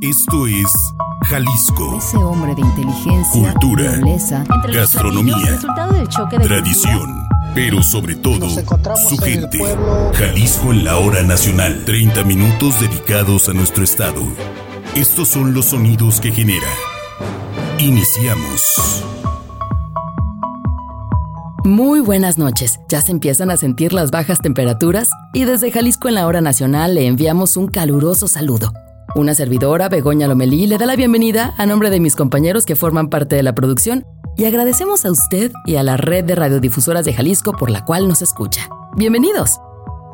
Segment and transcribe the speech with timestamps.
[0.00, 0.94] Esto es
[1.26, 1.98] Jalisco.
[1.98, 8.14] Ese hombre de inteligencia, Cultura, nobleza, Gastronomía, platillos, resultado del choque de Tradición, pero sobre
[8.14, 9.58] todo su gente.
[10.14, 11.82] Jalisco en la hora nacional.
[11.84, 14.22] 30 minutos dedicados a nuestro estado.
[14.94, 16.68] Estos son los sonidos que genera.
[17.78, 19.04] Iniciamos.
[21.62, 22.80] Muy buenas noches.
[22.88, 26.94] Ya se empiezan a sentir las bajas temperaturas y desde Jalisco en la hora nacional
[26.94, 28.72] le enviamos un caluroso saludo.
[29.16, 33.08] Una servidora, Begoña Lomelí, le da la bienvenida a nombre de mis compañeros que forman
[33.08, 34.04] parte de la producción
[34.36, 38.06] y agradecemos a usted y a la red de radiodifusoras de Jalisco por la cual
[38.06, 38.68] nos escucha.
[38.96, 39.58] Bienvenidos.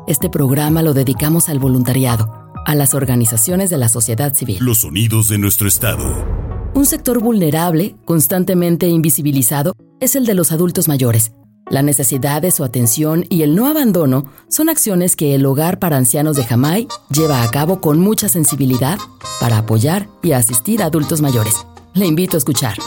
[0.07, 4.57] Este programa lo dedicamos al voluntariado, a las organizaciones de la sociedad civil.
[4.61, 6.25] Los sonidos de nuestro estado.
[6.73, 11.33] Un sector vulnerable, constantemente invisibilizado, es el de los adultos mayores.
[11.69, 15.97] La necesidad de su atención y el no abandono son acciones que el Hogar para
[15.97, 18.97] Ancianos de Jamay lleva a cabo con mucha sensibilidad
[19.41, 21.55] para apoyar y asistir a adultos mayores.
[21.93, 22.77] Le invito a escuchar.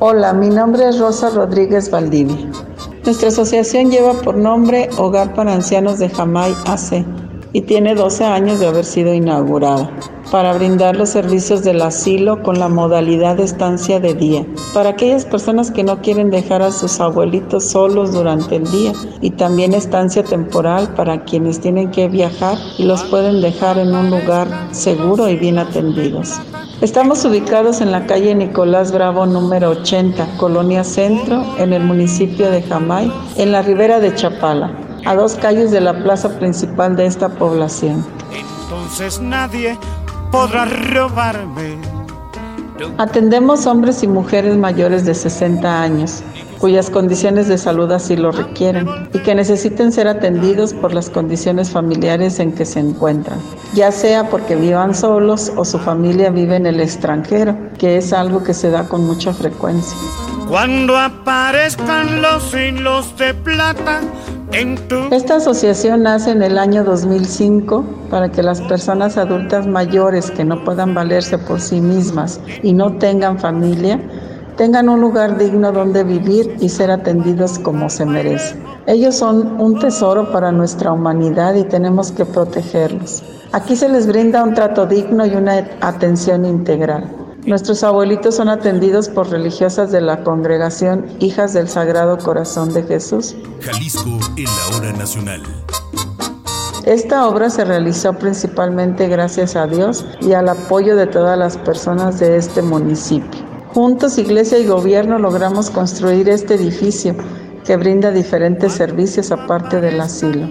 [0.00, 2.50] Hola, mi nombre es Rosa Rodríguez Valdivia.
[3.04, 7.04] Nuestra asociación lleva por nombre Hogar para Ancianos de Jamay AC
[7.52, 9.88] y tiene 12 años de haber sido inaugurada
[10.30, 15.24] para brindar los servicios del asilo con la modalidad de estancia de día, para aquellas
[15.24, 20.22] personas que no quieren dejar a sus abuelitos solos durante el día y también estancia
[20.22, 25.36] temporal para quienes tienen que viajar y los pueden dejar en un lugar seguro y
[25.36, 26.40] bien atendidos.
[26.80, 32.62] Estamos ubicados en la calle Nicolás Bravo número 80, Colonia Centro, en el municipio de
[32.62, 34.72] Jamay, en la ribera de Chapala,
[35.04, 38.06] a dos calles de la plaza principal de esta población.
[38.32, 39.76] entonces nadie
[40.30, 41.78] podrá robarme.
[42.98, 46.22] Atendemos hombres y mujeres mayores de 60 años,
[46.58, 51.70] cuyas condiciones de salud así lo requieren y que necesiten ser atendidos por las condiciones
[51.70, 53.38] familiares en que se encuentran,
[53.74, 58.42] ya sea porque vivan solos o su familia vive en el extranjero, que es algo
[58.42, 59.96] que se da con mucha frecuencia.
[60.48, 64.00] Cuando aparezcan los hilos de plata
[64.52, 70.64] Esta asociación nace en el año 2005 para que las personas adultas mayores que no
[70.64, 74.00] puedan valerse por sí mismas y no tengan familia
[74.56, 78.56] tengan un lugar digno donde vivir y ser atendidos como se merece.
[78.86, 83.22] Ellos son un tesoro para nuestra humanidad y tenemos que protegerlos.
[83.52, 87.19] Aquí se les brinda un trato digno y una atención integral.
[87.46, 93.34] Nuestros abuelitos son atendidos por religiosas de la congregación Hijas del Sagrado Corazón de Jesús
[93.60, 95.42] Jalisco en la hora nacional.
[96.84, 102.20] Esta obra se realizó principalmente gracias a Dios y al apoyo de todas las personas
[102.20, 103.40] de este municipio.
[103.74, 107.14] Juntos, Iglesia y Gobierno logramos construir este edificio
[107.64, 110.48] que brinda diferentes servicios aparte del asilo.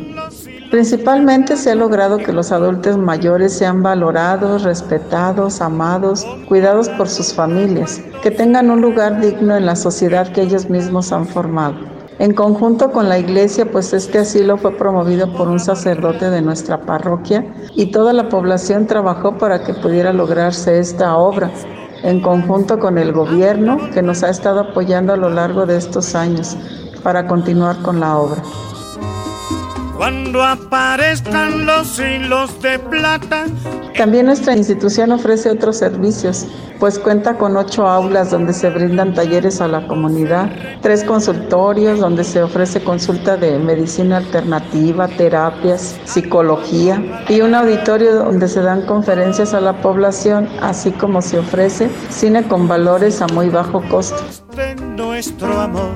[0.71, 7.33] Principalmente se ha logrado que los adultos mayores sean valorados, respetados, amados, cuidados por sus
[7.33, 11.75] familias, que tengan un lugar digno en la sociedad que ellos mismos han formado.
[12.19, 16.81] En conjunto con la iglesia, pues este asilo fue promovido por un sacerdote de nuestra
[16.81, 21.49] parroquia y toda la población trabajó para que pudiera lograrse esta obra,
[22.03, 26.13] en conjunto con el gobierno que nos ha estado apoyando a lo largo de estos
[26.13, 26.55] años
[27.01, 28.43] para continuar con la obra.
[29.99, 33.47] Cuando aparezcan los hilos de plata
[33.97, 36.47] También nuestra institución ofrece otros servicios,
[36.79, 40.49] pues cuenta con ocho aulas donde se brindan talleres a la comunidad,
[40.81, 48.47] tres consultorios donde se ofrece consulta de medicina alternativa, terapias, psicología y un auditorio donde
[48.47, 53.49] se dan conferencias a la población, así como se ofrece cine con valores a muy
[53.49, 54.23] bajo costo.
[54.55, 55.91] de nuestro amor,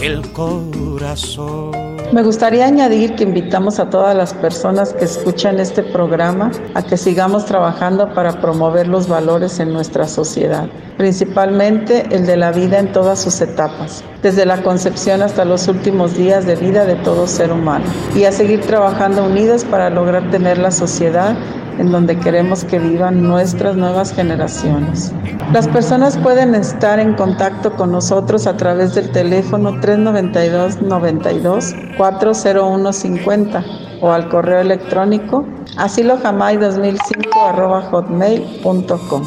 [0.00, 1.91] el corazón.
[2.12, 6.98] Me gustaría añadir que invitamos a todas las personas que escuchan este programa a que
[6.98, 10.66] sigamos trabajando para promover los valores en nuestra sociedad,
[10.98, 16.14] principalmente el de la vida en todas sus etapas, desde la concepción hasta los últimos
[16.14, 20.58] días de vida de todo ser humano, y a seguir trabajando unidos para lograr tener
[20.58, 21.34] la sociedad
[21.78, 25.12] en donde queremos que vivan nuestras nuevas generaciones.
[25.52, 32.92] Las personas pueden estar en contacto con nosotros a través del teléfono 392 92 401
[32.92, 33.64] 50
[34.00, 35.46] o al correo electrónico
[35.76, 39.22] asilojamay2005 arroba hotmail.com.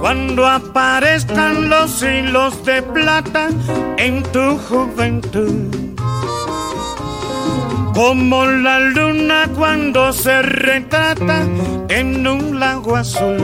[0.00, 3.48] Cuando aparezcan los hilos de plata
[3.96, 5.95] en tu juventud.
[7.96, 11.48] Como la luna cuando se retrata
[11.88, 13.38] en un lago azul.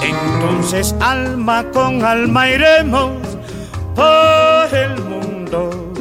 [0.00, 3.10] Entonces alma con alma iremos
[3.96, 5.92] por el mundo.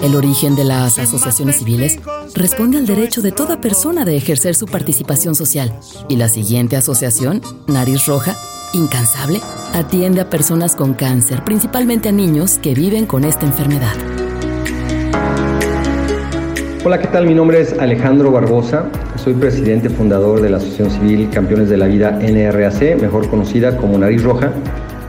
[0.00, 1.98] El origen de las asociaciones civiles
[2.36, 5.76] responde al derecho de toda persona de ejercer su participación social.
[6.08, 8.36] Y la siguiente asociación, Nariz Roja,
[8.74, 9.40] incansable,
[9.74, 14.19] atiende a personas con cáncer, principalmente a niños que viven con esta enfermedad.
[16.82, 17.26] Hola, ¿qué tal?
[17.26, 18.86] Mi nombre es Alejandro Barbosa.
[19.16, 23.98] Soy presidente fundador de la Asociación Civil Campeones de la Vida NRAC, mejor conocida como
[23.98, 24.50] Nariz Roja,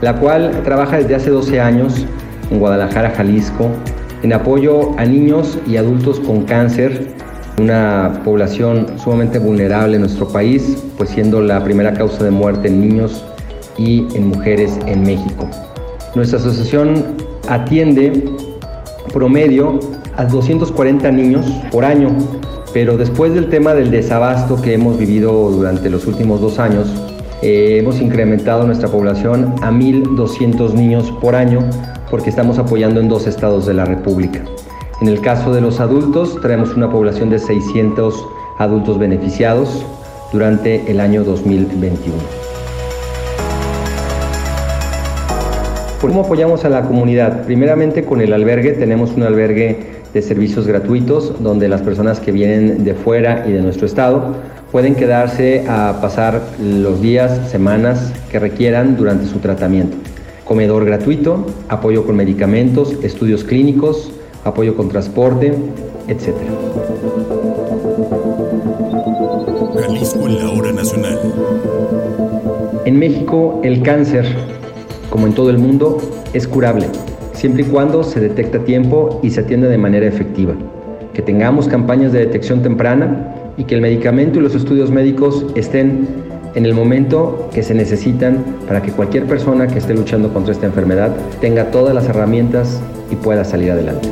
[0.02, 2.06] la cual trabaja desde hace 12 años
[2.50, 3.70] en Guadalajara, Jalisco,
[4.22, 7.06] en apoyo a niños y adultos con cáncer,
[7.58, 12.86] una población sumamente vulnerable en nuestro país, pues siendo la primera causa de muerte en
[12.86, 13.24] niños
[13.78, 15.48] y en mujeres en México.
[16.14, 17.02] Nuestra asociación
[17.48, 18.24] atiende
[19.14, 19.80] promedio
[20.16, 22.10] a 240 niños por año,
[22.72, 26.88] pero después del tema del desabasto que hemos vivido durante los últimos dos años,
[27.42, 31.60] eh, hemos incrementado nuestra población a 1.200 niños por año
[32.10, 34.44] porque estamos apoyando en dos estados de la República.
[35.00, 38.14] En el caso de los adultos, traemos una población de 600
[38.58, 39.84] adultos beneficiados
[40.32, 42.16] durante el año 2021.
[46.00, 47.44] ¿Cómo apoyamos a la comunidad?
[47.44, 52.84] Primeramente con el albergue, tenemos un albergue de servicios gratuitos donde las personas que vienen
[52.84, 54.34] de fuera y de nuestro estado
[54.70, 59.96] pueden quedarse a pasar los días, semanas que requieran durante su tratamiento.
[60.44, 64.10] Comedor gratuito, apoyo con medicamentos, estudios clínicos,
[64.44, 65.54] apoyo con transporte,
[66.08, 66.34] etc.
[69.78, 71.18] Jalisco en la hora nacional.
[72.84, 74.26] En México el cáncer,
[75.10, 75.98] como en todo el mundo,
[76.32, 76.86] es curable
[77.42, 80.54] siempre y cuando se detecta a tiempo y se atienda de manera efectiva.
[81.12, 86.06] Que tengamos campañas de detección temprana y que el medicamento y los estudios médicos estén
[86.54, 90.66] en el momento que se necesitan para que cualquier persona que esté luchando contra esta
[90.66, 92.80] enfermedad tenga todas las herramientas
[93.10, 94.08] y pueda salir adelante.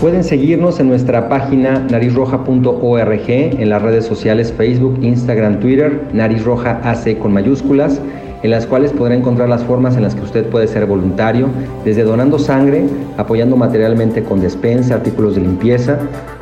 [0.00, 7.34] Pueden seguirnos en nuestra página narizroja.org, en las redes sociales Facebook, Instagram, Twitter, AC con
[7.34, 8.00] mayúsculas
[8.42, 11.48] en las cuales podrá encontrar las formas en las que usted puede ser voluntario,
[11.84, 15.98] desde donando sangre, apoyando materialmente con despensa, artículos de limpieza,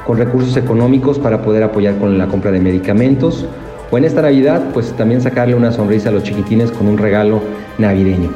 [0.06, 3.46] con recursos económicos para poder apoyar con la compra de medicamentos,
[3.90, 7.40] o en esta Navidad, pues también sacarle una sonrisa a los chiquitines con un regalo
[7.78, 8.30] navideño.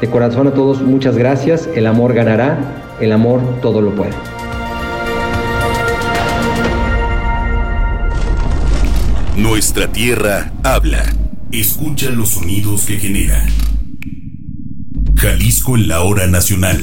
[0.00, 1.68] De corazón a todos, muchas gracias.
[1.74, 2.58] El amor ganará,
[3.00, 4.12] el amor todo lo puede.
[9.36, 11.21] Nuestra tierra habla.
[11.52, 13.46] Escucha los sonidos que genera.
[15.14, 16.82] Jalisco en la hora nacional.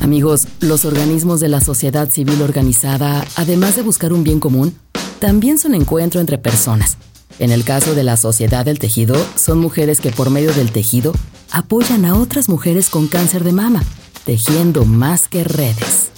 [0.00, 4.76] Amigos, los organismos de la sociedad civil organizada, además de buscar un bien común,
[5.18, 6.98] también son encuentro entre personas.
[7.40, 11.12] En el caso de la Sociedad del Tejido, son mujeres que por medio del tejido
[11.50, 13.82] apoyan a otras mujeres con cáncer de mama,
[14.24, 16.12] tejiendo más que redes.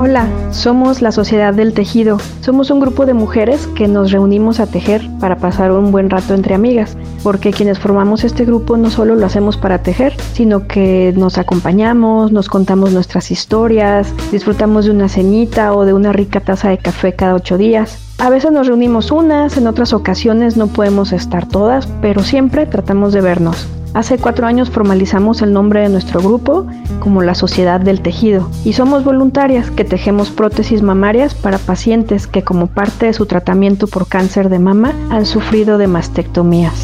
[0.00, 2.18] Hola, somos la Sociedad del Tejido.
[2.40, 6.34] Somos un grupo de mujeres que nos reunimos a tejer para pasar un buen rato
[6.34, 11.12] entre amigas, porque quienes formamos este grupo no solo lo hacemos para tejer, sino que
[11.16, 16.68] nos acompañamos, nos contamos nuestras historias, disfrutamos de una cenita o de una rica taza
[16.68, 17.98] de café cada ocho días.
[18.18, 23.12] A veces nos reunimos unas, en otras ocasiones no podemos estar todas, pero siempre tratamos
[23.12, 23.66] de vernos.
[23.94, 26.66] Hace cuatro años formalizamos el nombre de nuestro grupo
[27.00, 32.44] como la Sociedad del Tejido y somos voluntarias que tejemos prótesis mamarias para pacientes que
[32.44, 36.74] como parte de su tratamiento por cáncer de mama han sufrido de mastectomías.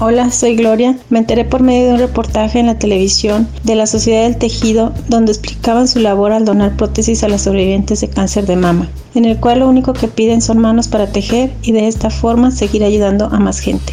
[0.00, 0.96] Hola, soy Gloria.
[1.10, 4.92] Me enteré por medio de un reportaje en la televisión de la Sociedad del Tejido
[5.08, 9.24] donde explicaban su labor al donar prótesis a las sobrevivientes de cáncer de mama, en
[9.24, 12.84] el cual lo único que piden son manos para tejer y de esta forma seguir
[12.84, 13.92] ayudando a más gente.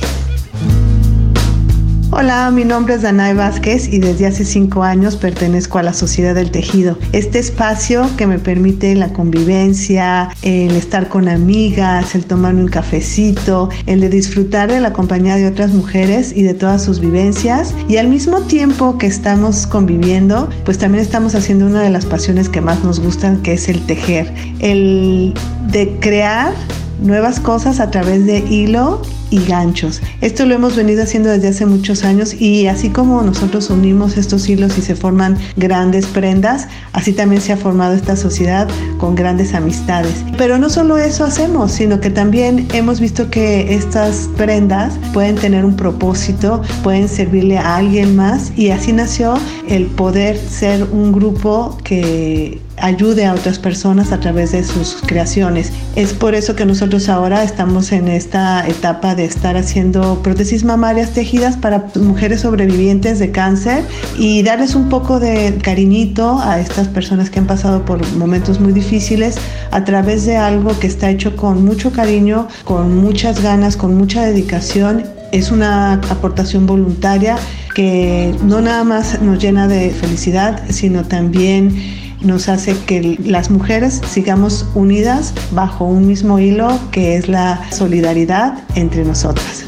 [2.17, 6.33] Hola, mi nombre es Danae Vázquez y desde hace cinco años pertenezco a la Sociedad
[6.33, 6.97] del Tejido.
[7.11, 13.67] Este espacio que me permite la convivencia, el estar con amigas, el tomarme un cafecito,
[13.85, 17.73] el de disfrutar de la compañía de otras mujeres y de todas sus vivencias.
[17.89, 22.47] Y al mismo tiempo que estamos conviviendo, pues también estamos haciendo una de las pasiones
[22.47, 24.33] que más nos gustan, que es el tejer.
[24.59, 25.33] El
[25.69, 26.53] de crear
[27.01, 29.01] nuevas cosas a través de hilo
[29.35, 30.01] y ganchos.
[30.21, 34.47] Esto lo hemos venido haciendo desde hace muchos años y así como nosotros unimos estos
[34.47, 39.53] hilos y se forman grandes prendas, así también se ha formado esta sociedad con grandes
[39.53, 40.23] amistades.
[40.37, 45.65] Pero no solo eso hacemos, sino que también hemos visto que estas prendas pueden tener
[45.65, 49.33] un propósito, pueden servirle a alguien más y así nació
[49.67, 55.71] el poder ser un grupo que ayude a otras personas a través de sus creaciones.
[55.95, 61.11] Es por eso que nosotros ahora estamos en esta etapa de estar haciendo prótesis mamarias
[61.11, 63.83] tejidas para mujeres sobrevivientes de cáncer
[64.17, 68.73] y darles un poco de cariñito a estas personas que han pasado por momentos muy
[68.73, 69.35] difíciles
[69.71, 74.23] a través de algo que está hecho con mucho cariño, con muchas ganas, con mucha
[74.23, 75.03] dedicación.
[75.31, 77.37] Es una aportación voluntaria
[77.73, 84.01] que no nada más nos llena de felicidad, sino también nos hace que las mujeres
[84.09, 89.65] sigamos unidas bajo un mismo hilo que es la solidaridad entre nosotras.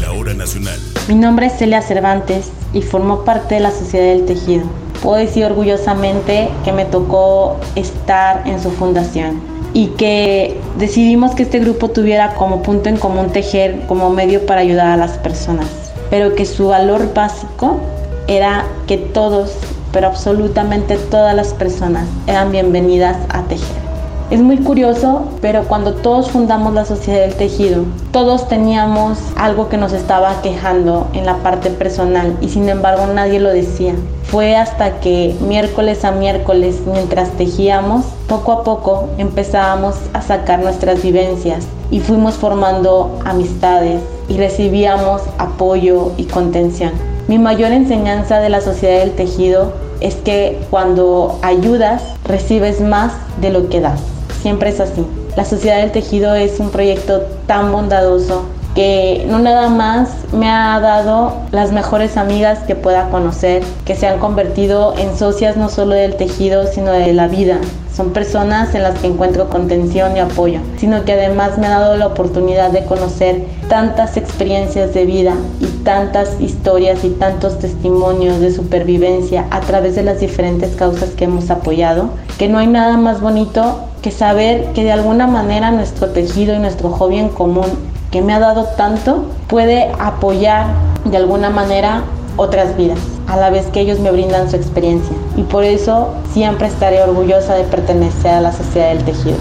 [0.00, 0.78] la hora nacional.
[1.08, 4.64] Mi nombre es Celia Cervantes y formo parte de la Sociedad del Tejido.
[5.02, 9.42] Puedo decir orgullosamente que me tocó estar en su fundación
[9.74, 14.62] y que decidimos que este grupo tuviera como punto en común tejer como medio para
[14.62, 15.66] ayudar a las personas,
[16.08, 17.80] pero que su valor básico
[18.26, 19.52] era que todos,
[19.92, 23.84] pero absolutamente todas las personas eran bienvenidas a tejer.
[24.30, 29.76] Es muy curioso, pero cuando todos fundamos la Sociedad del Tejido, todos teníamos algo que
[29.76, 33.94] nos estaba quejando en la parte personal y sin embargo nadie lo decía.
[34.24, 41.02] Fue hasta que miércoles a miércoles, mientras tejíamos, poco a poco empezábamos a sacar nuestras
[41.02, 47.13] vivencias y fuimos formando amistades y recibíamos apoyo y contención.
[47.26, 53.48] Mi mayor enseñanza de la Sociedad del Tejido es que cuando ayudas, recibes más de
[53.50, 54.00] lo que das.
[54.42, 55.06] Siempre es así.
[55.34, 60.80] La Sociedad del Tejido es un proyecto tan bondadoso que no nada más me ha
[60.80, 65.94] dado las mejores amigas que pueda conocer, que se han convertido en socias no solo
[65.94, 67.58] del tejido, sino de la vida.
[67.94, 71.96] Son personas en las que encuentro contención y apoyo, sino que además me ha dado
[71.96, 78.52] la oportunidad de conocer tantas experiencias de vida y tantas historias y tantos testimonios de
[78.52, 83.20] supervivencia a través de las diferentes causas que hemos apoyado, que no hay nada más
[83.20, 88.22] bonito que saber que de alguna manera nuestro tejido y nuestro hobby en común que
[88.22, 90.66] me ha dado tanto puede apoyar
[91.04, 92.04] de alguna manera
[92.36, 95.16] otras vidas, a la vez que ellos me brindan su experiencia.
[95.36, 99.36] Y por eso siempre estaré orgullosa de pertenecer a la Sociedad del Tejido.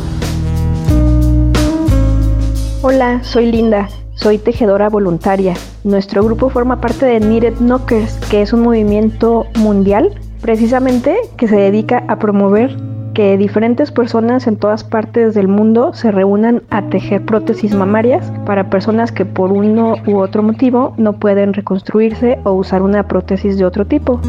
[2.82, 5.54] Hola, soy Linda, soy tejedora voluntaria.
[5.84, 11.58] Nuestro grupo forma parte de Knitted Knockers, que es un movimiento mundial precisamente que se
[11.58, 12.76] dedica a promover
[13.14, 18.70] que diferentes personas en todas partes del mundo se reúnan a tejer prótesis mamarias para
[18.70, 23.66] personas que por uno u otro motivo no pueden reconstruirse o usar una prótesis de
[23.66, 24.20] otro tipo.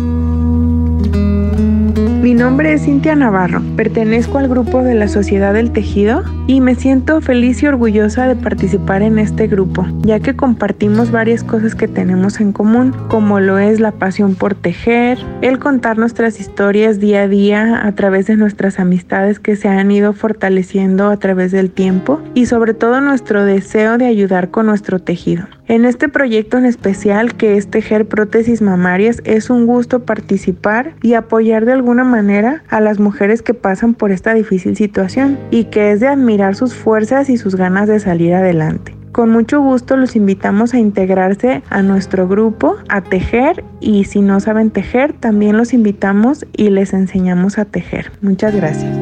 [2.25, 6.75] Mi nombre es Cintia Navarro, pertenezco al grupo de la Sociedad del Tejido y me
[6.75, 11.87] siento feliz y orgullosa de participar en este grupo, ya que compartimos varias cosas que
[11.87, 17.25] tenemos en común, como lo es la pasión por tejer, el contar nuestras historias día
[17.25, 21.71] a día a través de nuestras amistades que se han ido fortaleciendo a través del
[21.71, 25.47] tiempo y sobre todo nuestro deseo de ayudar con nuestro tejido.
[25.67, 31.15] En este proyecto en especial que es tejer prótesis mamarias es un gusto participar y
[31.15, 35.93] apoyar de alguna manera a las mujeres que pasan por esta difícil situación y que
[35.93, 38.95] es de admirar sus fuerzas y sus ganas de salir adelante.
[39.13, 44.41] Con mucho gusto los invitamos a integrarse a nuestro grupo, a tejer y si no
[44.41, 48.13] saben tejer también los invitamos y les enseñamos a tejer.
[48.21, 48.95] Muchas gracias.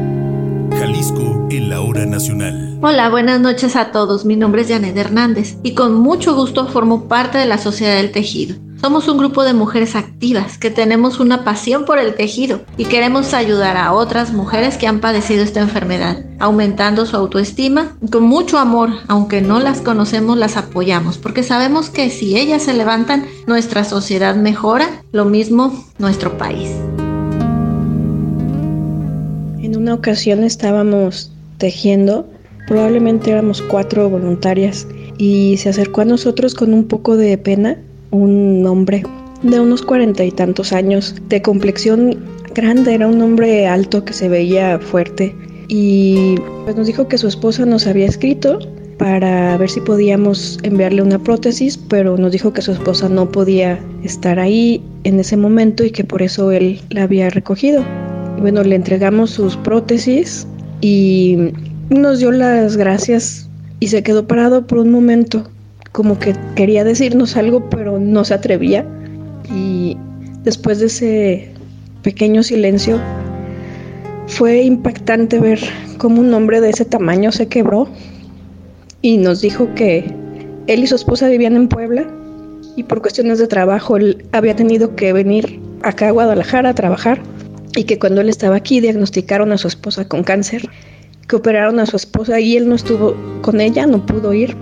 [0.79, 2.72] Jalisco en la hora nacional.
[2.85, 4.25] Hola, buenas noches a todos.
[4.25, 8.11] Mi nombre es Janet Hernández y con mucho gusto formo parte de la Sociedad del
[8.11, 8.57] Tejido.
[8.81, 13.33] Somos un grupo de mujeres activas que tenemos una pasión por el tejido y queremos
[13.33, 17.95] ayudar a otras mujeres que han padecido esta enfermedad, aumentando su autoestima.
[18.11, 22.73] Con mucho amor, aunque no las conocemos, las apoyamos porque sabemos que si ellas se
[22.73, 26.69] levantan, nuestra sociedad mejora, lo mismo nuestro país.
[29.61, 32.27] En una ocasión estábamos tejiendo,
[32.67, 37.77] probablemente éramos cuatro voluntarias, y se acercó a nosotros con un poco de pena
[38.11, 39.03] un hombre
[39.43, 42.17] de unos cuarenta y tantos años, de complexión
[42.55, 45.35] grande, era un hombre alto que se veía fuerte
[45.67, 48.59] y pues nos dijo que su esposa nos había escrito
[48.97, 53.79] para ver si podíamos enviarle una prótesis, pero nos dijo que su esposa no podía
[54.03, 57.83] estar ahí en ese momento y que por eso él la había recogido.
[58.39, 60.47] bueno, le entregamos sus prótesis
[60.79, 61.51] y
[61.93, 63.47] nos dio las gracias
[63.79, 65.49] y se quedó parado por un momento
[65.91, 68.85] como que quería decirnos algo, pero no se atrevía.
[69.53, 69.95] Y
[70.43, 71.53] después de ese
[72.01, 72.99] pequeño silencio,
[74.27, 75.59] fue impactante ver
[75.97, 77.87] cómo un hombre de ese tamaño se quebró
[79.01, 80.13] y nos dijo que
[80.67, 82.07] él y su esposa vivían en Puebla
[82.75, 87.21] y por cuestiones de trabajo él había tenido que venir acá a Guadalajara a trabajar
[87.75, 90.69] y que cuando él estaba aquí diagnosticaron a su esposa con cáncer
[91.27, 94.55] que operaron a su esposa y él no estuvo con ella, no pudo ir.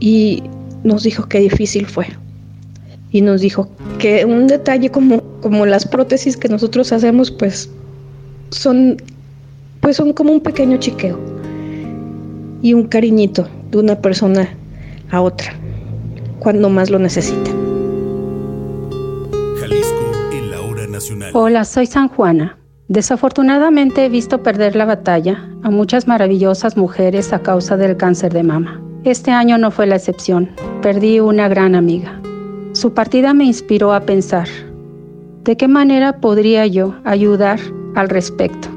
[0.00, 0.42] Y
[0.82, 2.06] nos dijo que difícil fue.
[3.10, 3.68] Y nos dijo
[3.98, 7.70] que un detalle como, como las prótesis que nosotros hacemos, pues
[8.50, 8.96] son,
[9.80, 11.18] pues son como un pequeño chiqueo
[12.62, 14.48] y un cariñito de una persona
[15.10, 15.54] a otra
[16.40, 17.50] cuando más lo necesita.
[19.60, 21.30] Jalisco en la hora nacional.
[21.34, 22.58] Hola, soy San Juana.
[22.88, 28.42] Desafortunadamente he visto perder la batalla a muchas maravillosas mujeres a causa del cáncer de
[28.42, 28.80] mama.
[29.04, 30.50] Este año no fue la excepción.
[30.82, 32.20] Perdí una gran amiga.
[32.72, 34.48] Su partida me inspiró a pensar,
[35.44, 37.58] ¿de qué manera podría yo ayudar
[37.94, 38.68] al respecto?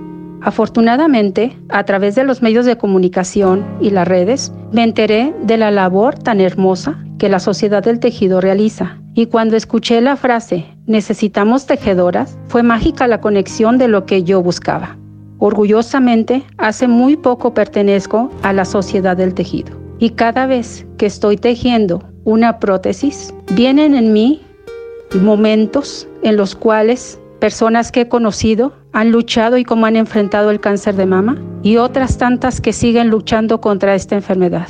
[0.41, 5.71] Afortunadamente, a través de los medios de comunicación y las redes, me enteré de la
[5.71, 8.99] labor tan hermosa que la Sociedad del Tejido realiza.
[9.17, 14.43] Y cuando escuché la frase, necesitamos tejedoras, fue mágica la conexión de lo que yo
[14.43, 14.95] buscaba.
[15.39, 19.75] Orgullosamente, hace muy poco pertenezco a la Sociedad del Tejido.
[19.97, 24.39] Y cada vez que estoy tejiendo una prótesis, vienen en mí
[25.19, 30.59] momentos en los cuales personas que he conocido han luchado y cómo han enfrentado el
[30.59, 34.67] cáncer de mama y otras tantas que siguen luchando contra esta enfermedad.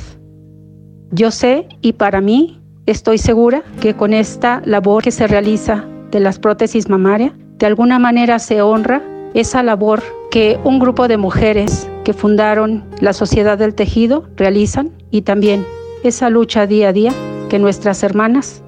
[1.10, 2.57] Yo sé y para mí
[2.90, 7.98] estoy segura que con esta labor que se realiza de las prótesis mamarias, de alguna
[7.98, 9.02] manera se honra
[9.34, 15.22] esa labor que un grupo de mujeres que fundaron la Sociedad del Tejido realizan y
[15.22, 15.66] también
[16.02, 17.12] esa lucha día a día
[17.50, 18.62] que nuestras hermanas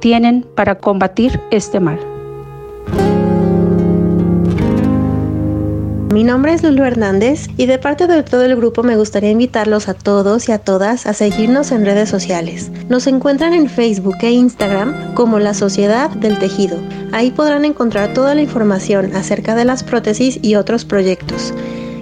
[0.00, 1.98] tienen para combatir este mal.
[6.16, 9.86] Mi nombre es Lulu Hernández y de parte de todo el grupo me gustaría invitarlos
[9.86, 12.70] a todos y a todas a seguirnos en redes sociales.
[12.88, 16.78] Nos encuentran en Facebook e Instagram como la Sociedad del Tejido.
[17.12, 21.52] Ahí podrán encontrar toda la información acerca de las prótesis y otros proyectos.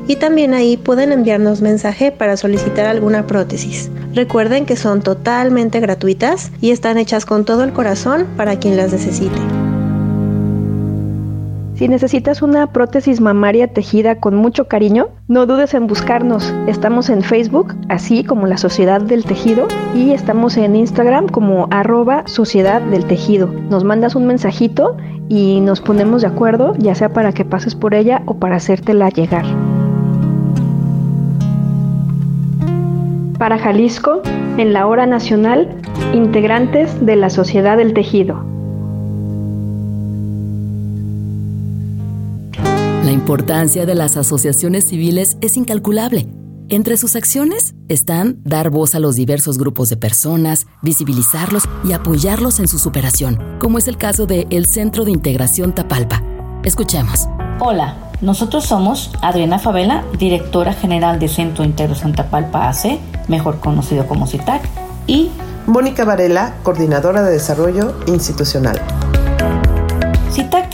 [0.06, 3.90] Y también ahí pueden enviarnos mensaje para solicitar alguna prótesis.
[4.12, 8.92] Recuerden que son totalmente gratuitas y están hechas con todo el corazón para quien las
[8.92, 9.63] necesite.
[11.74, 16.54] Si necesitas una prótesis mamaria tejida con mucho cariño, no dudes en buscarnos.
[16.68, 22.22] Estamos en Facebook, así como la Sociedad del Tejido, y estamos en Instagram como arroba
[22.28, 23.48] Sociedad del Tejido.
[23.70, 24.96] Nos mandas un mensajito
[25.28, 29.08] y nos ponemos de acuerdo, ya sea para que pases por ella o para hacértela
[29.08, 29.44] llegar.
[33.36, 34.22] Para Jalisco,
[34.58, 35.68] en la hora nacional,
[36.12, 38.54] integrantes de la Sociedad del Tejido.
[43.04, 46.26] La importancia de las asociaciones civiles es incalculable.
[46.70, 52.60] Entre sus acciones están dar voz a los diversos grupos de personas, visibilizarlos y apoyarlos
[52.60, 56.22] en su superación, como es el caso de el Centro de Integración Tapalpa.
[56.62, 57.28] Escuchemos.
[57.60, 64.06] Hola, nosotros somos Adriana Favela, directora general de Centro de Integración Tapalpa AC, mejor conocido
[64.06, 64.66] como CITAC,
[65.06, 65.28] y
[65.66, 68.80] Mónica Varela, coordinadora de desarrollo institucional.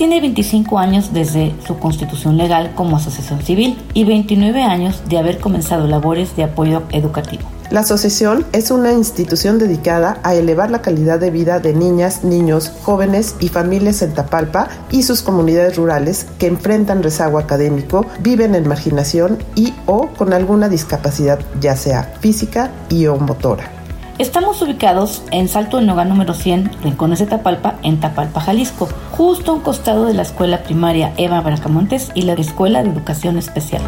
[0.00, 5.40] Tiene 25 años desde su constitución legal como asociación civil y 29 años de haber
[5.40, 7.42] comenzado labores de apoyo educativo.
[7.68, 12.72] La asociación es una institución dedicada a elevar la calidad de vida de niñas, niños,
[12.82, 18.66] jóvenes y familias en Tapalpa y sus comunidades rurales que enfrentan rezago académico, viven en
[18.66, 23.79] marginación y o con alguna discapacidad ya sea física y o motora.
[24.20, 29.50] Estamos ubicados en Salto del Nogal número 100, Rincones de Tapalpa, en Tapalpa, Jalisco, justo
[29.50, 33.80] a un costado de la escuela primaria Eva Bracamontes y la Escuela de Educación Especial.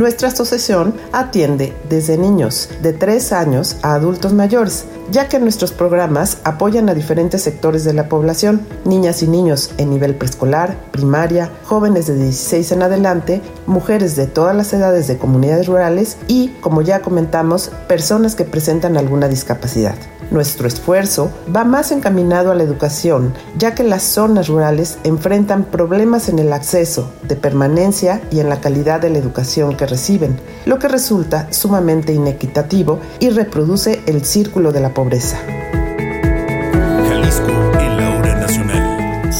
[0.00, 6.38] Nuestra asociación atiende desde niños de 3 años a adultos mayores, ya que nuestros programas
[6.42, 12.06] apoyan a diferentes sectores de la población, niñas y niños en nivel preescolar, primaria, jóvenes
[12.06, 17.02] de 16 en adelante, mujeres de todas las edades de comunidades rurales y, como ya
[17.02, 19.96] comentamos, personas que presentan alguna discapacidad.
[20.30, 26.28] Nuestro esfuerzo va más encaminado a la educación, ya que las zonas rurales enfrentan problemas
[26.28, 30.78] en el acceso, de permanencia y en la calidad de la educación que reciben, lo
[30.78, 35.38] que resulta sumamente inequitativo y reproduce el círculo de la pobreza.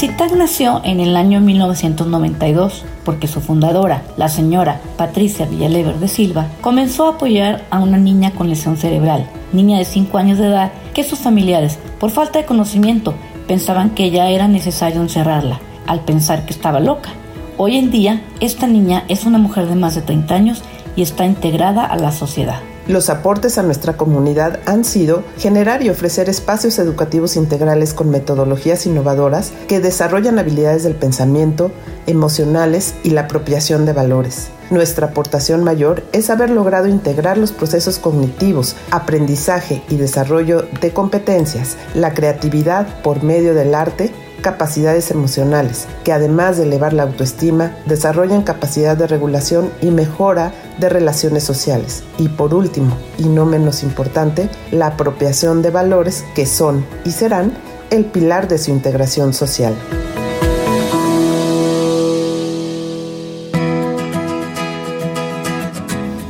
[0.00, 6.46] CITAC nació en el año 1992 porque su fundadora, la señora Patricia Villalever de Silva,
[6.62, 10.72] comenzó a apoyar a una niña con lesión cerebral, niña de 5 años de edad,
[10.94, 13.12] que sus familiares, por falta de conocimiento,
[13.46, 17.10] pensaban que ya era necesario encerrarla, al pensar que estaba loca.
[17.58, 20.62] Hoy en día, esta niña es una mujer de más de 30 años
[20.96, 22.60] y está integrada a la sociedad.
[22.88, 28.86] Los aportes a nuestra comunidad han sido generar y ofrecer espacios educativos integrales con metodologías
[28.86, 31.70] innovadoras que desarrollan habilidades del pensamiento,
[32.06, 34.48] emocionales y la apropiación de valores.
[34.70, 41.76] Nuestra aportación mayor es haber logrado integrar los procesos cognitivos, aprendizaje y desarrollo de competencias,
[41.94, 48.42] la creatividad por medio del arte, capacidades emocionales, que además de elevar la autoestima, desarrollan
[48.42, 52.02] capacidad de regulación y mejora de relaciones sociales.
[52.18, 57.52] Y por último, y no menos importante, la apropiación de valores que son y serán
[57.90, 59.74] el pilar de su integración social.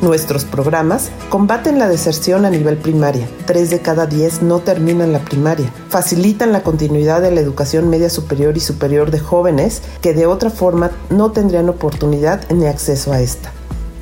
[0.03, 3.29] Nuestros programas combaten la deserción a nivel primaria.
[3.45, 5.71] Tres de cada diez no terminan la primaria.
[5.91, 10.49] Facilitan la continuidad de la educación media superior y superior de jóvenes que de otra
[10.49, 13.53] forma no tendrían oportunidad ni acceso a esta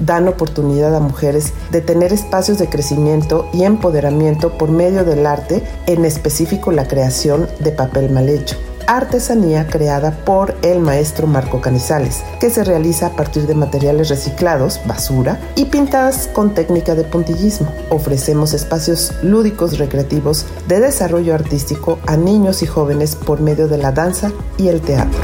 [0.00, 5.64] dan oportunidad a mujeres de tener espacios de crecimiento y empoderamiento por medio del arte,
[5.88, 8.56] en específico la creación de papel mal hecho
[8.88, 14.81] artesanía creada por el maestro Marco Canizales, que se realiza a partir de materiales reciclados,
[14.87, 17.68] basura, y pintadas con técnica de puntillismo.
[17.90, 23.92] Ofrecemos espacios lúdicos recreativos de desarrollo artístico a niños y jóvenes por medio de la
[23.92, 25.20] danza y el teatro.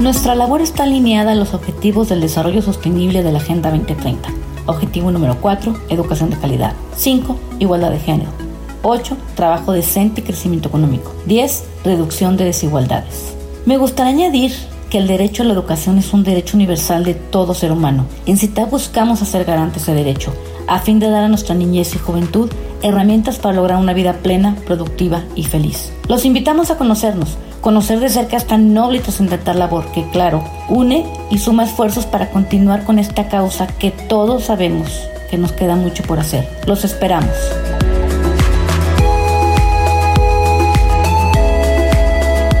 [0.00, 4.28] Nuestra labor está alineada a los objetivos del desarrollo sostenible de la Agenda 2030.
[4.66, 6.72] Objetivo número 4, educación de calidad.
[6.96, 8.43] 5, igualdad de género.
[8.84, 9.16] 8.
[9.34, 11.12] Trabajo decente y crecimiento económico.
[11.26, 11.64] 10.
[11.84, 13.34] Reducción de desigualdades.
[13.66, 14.52] Me gustaría añadir
[14.90, 18.06] que el derecho a la educación es un derecho universal de todo ser humano.
[18.26, 20.32] En CITA buscamos hacer garante ese derecho,
[20.68, 22.50] a fin de dar a nuestra niñez y juventud
[22.82, 25.90] herramientas para lograr una vida plena, productiva y feliz.
[26.06, 31.06] Los invitamos a conocernos, conocer de cerca esta noble y trascendental labor que, claro, une
[31.30, 34.90] y suma esfuerzos para continuar con esta causa que todos sabemos
[35.30, 36.46] que nos queda mucho por hacer.
[36.66, 37.32] Los esperamos.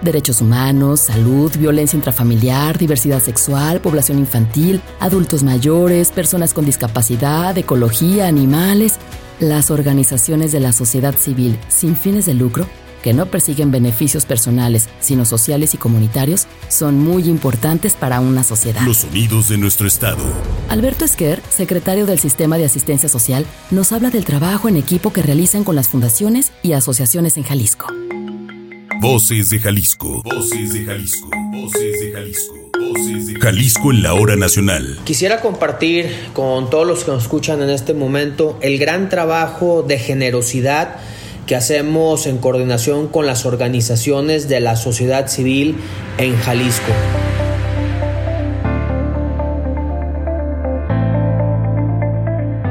[0.03, 8.27] Derechos humanos, salud, violencia intrafamiliar, diversidad sexual, población infantil, adultos mayores, personas con discapacidad, ecología,
[8.27, 8.97] animales.
[9.39, 12.67] Las organizaciones de la sociedad civil sin fines de lucro
[13.03, 18.83] que no persiguen beneficios personales, sino sociales y comunitarios, son muy importantes para una sociedad.
[18.83, 20.23] Los sonidos de nuestro estado.
[20.69, 25.23] Alberto Esquer, secretario del Sistema de Asistencia Social, nos habla del trabajo en equipo que
[25.23, 27.87] realizan con las fundaciones y asociaciones en Jalisco.
[29.01, 30.23] Voces de Jalisco.
[30.25, 31.31] Voces de Jalisco.
[31.53, 32.55] Voces de Jalisco.
[32.79, 34.99] Voces de Jalisco en la hora nacional.
[35.05, 39.99] Quisiera compartir con todos los que nos escuchan en este momento el gran trabajo de
[39.99, 40.97] generosidad
[41.51, 45.75] que hacemos en coordinación con las organizaciones de la sociedad civil
[46.17, 46.93] en Jalisco.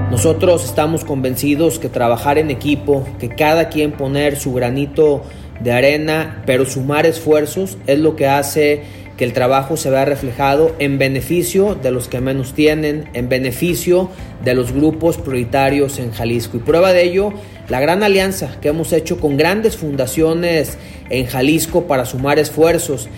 [0.10, 5.24] Nosotros estamos convencidos que trabajar en equipo, que cada quien poner su granito
[5.60, 8.84] de arena, pero sumar esfuerzos es lo que hace
[9.20, 14.10] que el trabajo se vea reflejado en beneficio de los que menos tienen, en beneficio
[14.46, 16.56] de los grupos prioritarios en Jalisco.
[16.56, 17.34] Y prueba de ello,
[17.68, 20.78] la gran alianza que hemos hecho con grandes fundaciones
[21.10, 23.10] en Jalisco para sumar esfuerzos.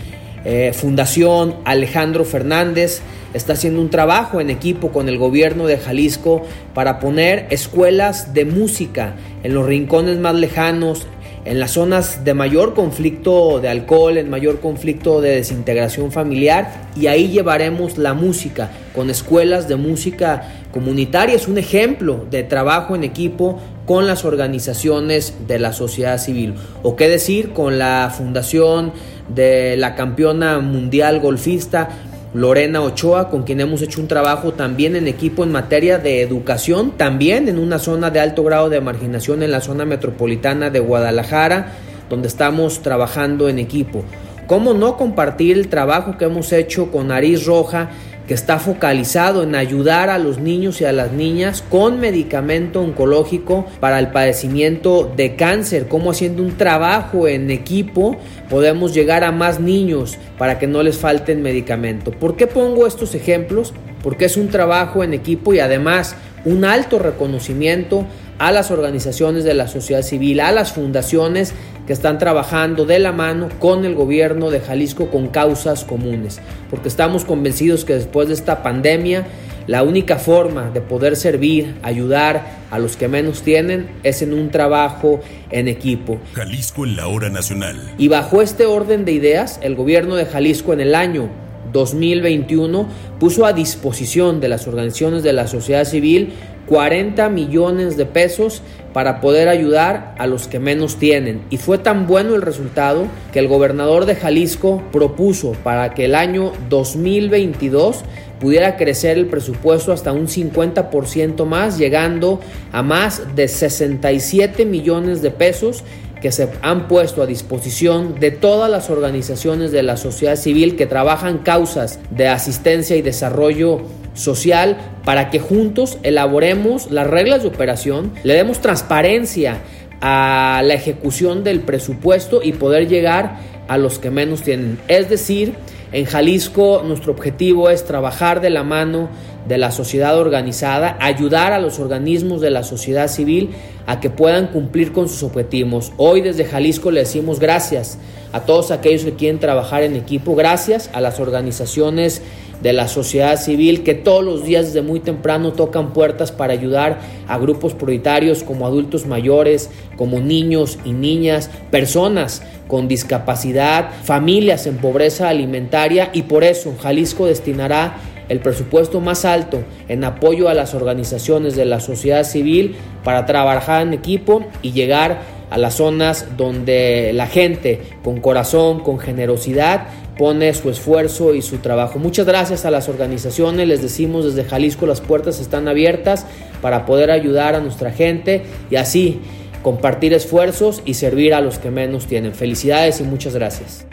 [0.44, 3.02] Eh, Fundación Alejandro Fernández
[3.36, 6.42] está haciendo un trabajo en equipo con el gobierno de Jalisco
[6.74, 11.06] para poner escuelas de música en los rincones más lejanos,
[11.44, 17.08] en las zonas de mayor conflicto de alcohol, en mayor conflicto de desintegración familiar y
[17.08, 21.36] ahí llevaremos la música con escuelas de música comunitaria.
[21.36, 26.54] Es un ejemplo de trabajo en equipo con las organizaciones de la sociedad civil.
[26.84, 28.94] O qué decir con la fundación
[29.28, 31.90] de la campeona mundial golfista
[32.34, 36.92] Lorena Ochoa, con quien hemos hecho un trabajo también en equipo en materia de educación,
[36.92, 41.74] también en una zona de alto grado de marginación en la zona metropolitana de Guadalajara,
[42.10, 44.06] donde estamos trabajando en equipo.
[44.48, 47.90] ¿Cómo no compartir el trabajo que hemos hecho con Nariz Roja?
[48.32, 53.66] Que está focalizado en ayudar a los niños y a las niñas con medicamento oncológico
[53.82, 58.16] para el padecimiento de cáncer, como haciendo un trabajo en equipo
[58.50, 62.12] podemos llegar a más niños para que no les falten medicamento.
[62.12, 63.74] ¿Por qué pongo estos ejemplos?
[64.02, 66.16] Porque es un trabajo en equipo y además
[66.46, 68.06] un alto reconocimiento
[68.40, 71.54] a las organizaciones de la sociedad civil, a las fundaciones
[71.92, 76.88] que están trabajando de la mano con el gobierno de Jalisco con causas comunes, porque
[76.88, 79.28] estamos convencidos que después de esta pandemia
[79.68, 84.52] la única forma de poder servir, ayudar a los que menos tienen es en un
[84.52, 86.18] trabajo en equipo.
[86.32, 87.76] Jalisco en la hora nacional.
[87.98, 91.28] Y bajo este orden de ideas, el gobierno de Jalisco en el año
[91.74, 92.88] 2021
[93.20, 96.32] puso a disposición de las organizaciones de la sociedad civil
[96.72, 98.62] 40 millones de pesos
[98.94, 101.42] para poder ayudar a los que menos tienen.
[101.50, 106.16] Y fue tan bueno el resultado que el gobernador de Jalisco propuso para que el
[106.16, 108.06] año 2022
[108.40, 112.40] pudiera crecer el presupuesto hasta un 50% más, llegando
[112.72, 115.84] a más de 67 millones de pesos
[116.22, 120.86] que se han puesto a disposición de todas las organizaciones de la sociedad civil que
[120.86, 123.82] trabajan causas de asistencia y desarrollo
[124.14, 129.58] social para que juntos elaboremos las reglas de operación, le demos transparencia
[130.02, 134.80] a la ejecución del presupuesto y poder llegar a los que menos tienen.
[134.88, 135.54] Es decir,
[135.92, 139.10] en Jalisco nuestro objetivo es trabajar de la mano
[139.48, 143.50] de la sociedad organizada, ayudar a los organismos de la sociedad civil
[143.88, 145.92] a que puedan cumplir con sus objetivos.
[145.98, 147.98] Hoy desde Jalisco le decimos gracias
[148.32, 152.22] a todos aquellos que quieren trabajar en equipo, gracias a las organizaciones
[152.62, 157.00] de la sociedad civil que todos los días desde muy temprano tocan puertas para ayudar
[157.28, 164.78] a grupos prioritarios como adultos mayores, como niños y niñas, personas con discapacidad, familias en
[164.78, 167.98] pobreza alimentaria y por eso Jalisco destinará
[168.30, 173.82] el presupuesto más alto en apoyo a las organizaciones de la sociedad civil para trabajar
[173.82, 175.20] en equipo y llegar
[175.50, 181.58] a las zonas donde la gente con corazón, con generosidad, pone su esfuerzo y su
[181.58, 182.00] trabajo.
[182.00, 186.26] Muchas gracias a las organizaciones, les decimos desde Jalisco las puertas están abiertas
[186.62, 189.22] para poder ayudar a nuestra gente y así
[189.64, 192.34] compartir esfuerzos y servir a los que menos tienen.
[192.34, 193.86] Felicidades y muchas gracias.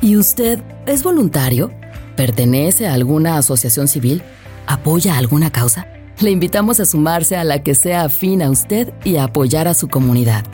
[0.00, 1.70] ¿Y usted es voluntario?
[2.16, 4.22] ¿Pertenece a alguna asociación civil?
[4.66, 5.86] ¿Apoya alguna causa?
[6.20, 9.74] Le invitamos a sumarse a la que sea afín a usted y a apoyar a
[9.74, 10.44] su comunidad.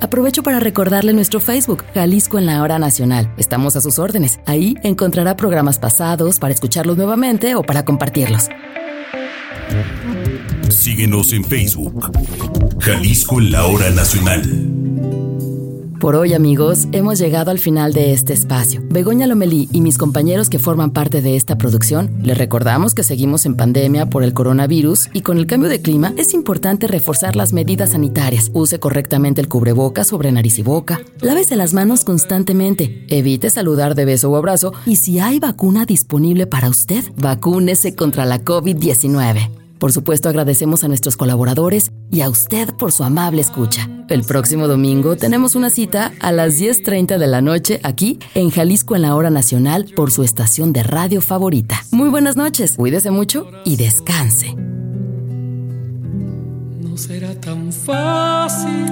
[0.00, 3.32] Aprovecho para recordarle nuestro Facebook, Jalisco en la Hora Nacional.
[3.36, 4.38] Estamos a sus órdenes.
[4.46, 8.48] Ahí encontrará programas pasados para escucharlos nuevamente o para compartirlos.
[10.70, 12.10] Síguenos en Facebook,
[12.80, 14.77] Jalisco en la Hora Nacional.
[16.00, 18.80] Por hoy, amigos, hemos llegado al final de este espacio.
[18.88, 23.46] Begoña Lomelí y mis compañeros que forman parte de esta producción, les recordamos que seguimos
[23.46, 27.52] en pandemia por el coronavirus y con el cambio de clima es importante reforzar las
[27.52, 28.52] medidas sanitarias.
[28.54, 31.00] Use correctamente el cubreboca sobre nariz y boca.
[31.20, 33.04] Lávese las manos constantemente.
[33.08, 34.72] Evite saludar de beso o abrazo.
[34.86, 39.67] Y si hay vacuna disponible para usted, vacúnese contra la COVID-19.
[39.78, 43.88] Por supuesto, agradecemos a nuestros colaboradores y a usted por su amable escucha.
[44.08, 48.96] El próximo domingo tenemos una cita a las 10.30 de la noche aquí en Jalisco
[48.96, 51.84] en la Hora Nacional por su estación de radio favorita.
[51.92, 54.54] Muy buenas noches, cuídese mucho y descanse.
[56.80, 58.86] No será tan fácil,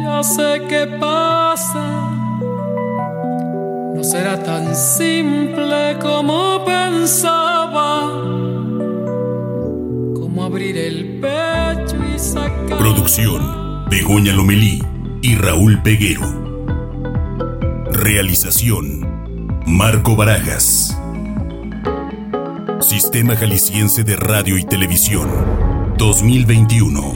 [0.00, 2.10] ya sé qué pasa.
[3.94, 8.53] No será tan simple como pensaba
[10.54, 12.78] abrir el pecho y sacar.
[12.78, 14.80] Producción: Begoña Lomelí
[15.20, 16.22] y Raúl Peguero.
[17.90, 20.96] Realización: Marco Barajas.
[22.78, 25.28] Sistema Jalisciense de Radio y Televisión
[25.98, 27.14] 2021.